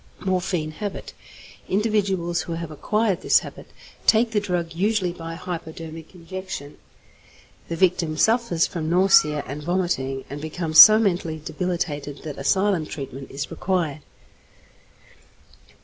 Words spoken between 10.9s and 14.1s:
mentally debilitated that asylum treatment is required.